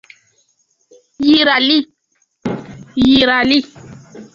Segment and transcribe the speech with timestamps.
[1.29, 1.79] Yirali